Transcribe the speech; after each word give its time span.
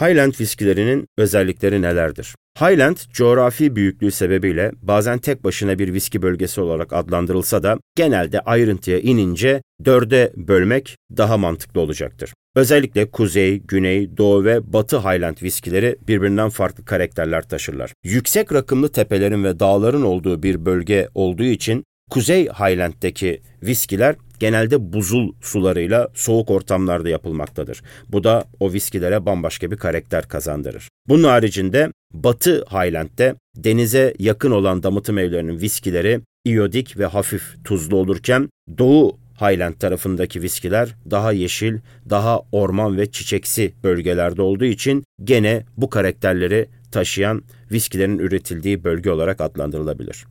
Highland 0.00 0.40
viskilerinin 0.40 1.08
özellikleri 1.18 1.82
nelerdir? 1.82 2.34
Highland, 2.60 2.96
coğrafi 3.12 3.76
büyüklüğü 3.76 4.10
sebebiyle 4.10 4.72
bazen 4.82 5.18
tek 5.18 5.44
başına 5.44 5.78
bir 5.78 5.92
viski 5.92 6.22
bölgesi 6.22 6.60
olarak 6.60 6.92
adlandırılsa 6.92 7.62
da 7.62 7.78
genelde 7.94 8.40
ayrıntıya 8.40 8.98
inince 8.98 9.62
dörde 9.84 10.32
bölmek 10.36 10.96
daha 11.16 11.36
mantıklı 11.36 11.80
olacaktır. 11.80 12.32
Özellikle 12.56 13.10
kuzey, 13.10 13.58
güney, 13.58 14.16
doğu 14.16 14.44
ve 14.44 14.72
batı 14.72 14.98
Highland 14.98 15.42
viskileri 15.42 15.96
birbirinden 16.08 16.48
farklı 16.48 16.84
karakterler 16.84 17.48
taşırlar. 17.48 17.92
Yüksek 18.04 18.52
rakımlı 18.52 18.88
tepelerin 18.88 19.44
ve 19.44 19.60
dağların 19.60 20.02
olduğu 20.02 20.42
bir 20.42 20.66
bölge 20.66 21.08
olduğu 21.14 21.44
için 21.44 21.84
Kuzey 22.10 22.46
Highland'deki 22.46 23.40
viskiler 23.62 24.16
genelde 24.40 24.92
buzul 24.92 25.32
sularıyla 25.40 26.08
soğuk 26.14 26.50
ortamlarda 26.50 27.08
yapılmaktadır. 27.08 27.82
Bu 28.08 28.24
da 28.24 28.44
o 28.60 28.72
viskilere 28.72 29.26
bambaşka 29.26 29.70
bir 29.70 29.76
karakter 29.76 30.28
kazandırır. 30.28 30.88
Bunun 31.08 31.24
haricinde 31.24 31.92
Batı 32.12 32.64
Highland'de 32.64 33.34
denize 33.56 34.14
yakın 34.18 34.50
olan 34.50 34.82
damıtım 34.82 35.18
evlerinin 35.18 35.60
viskileri 35.60 36.20
iyodik 36.44 36.98
ve 36.98 37.06
hafif 37.06 37.64
tuzlu 37.64 37.96
olurken 37.96 38.48
Doğu 38.78 39.18
Highland 39.40 39.74
tarafındaki 39.74 40.42
viskiler 40.42 40.94
daha 41.10 41.32
yeşil, 41.32 41.78
daha 42.10 42.40
orman 42.52 42.96
ve 42.96 43.10
çiçeksi 43.10 43.72
bölgelerde 43.84 44.42
olduğu 44.42 44.64
için 44.64 45.04
gene 45.24 45.64
bu 45.76 45.90
karakterleri 45.90 46.68
taşıyan 46.92 47.42
viskilerin 47.72 48.18
üretildiği 48.18 48.84
bölge 48.84 49.10
olarak 49.10 49.40
adlandırılabilir. 49.40 50.26